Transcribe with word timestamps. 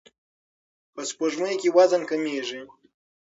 په 0.93 1.01
سپوږمۍ 1.09 1.55
کې 1.61 1.69
وزن 1.77 2.01
کمیږي. 2.09 2.61